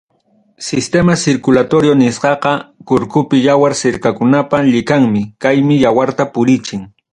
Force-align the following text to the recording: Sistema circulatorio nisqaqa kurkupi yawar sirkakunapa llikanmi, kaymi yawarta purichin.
Sistema 0.67 1.15
circulatorio 1.23 1.93
nisqaqa 1.99 2.53
kurkupi 2.91 3.37
yawar 3.47 3.71
sirkakunapa 3.81 4.57
llikanmi, 4.71 5.21
kaymi 5.43 5.75
yawarta 5.85 6.23
purichin. 6.33 6.81